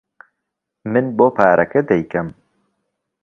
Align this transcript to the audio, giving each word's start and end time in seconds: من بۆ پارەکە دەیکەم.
من 0.91 1.05
بۆ 1.17 1.25
پارەکە 1.37 1.81
دەیکەم. 1.89 2.27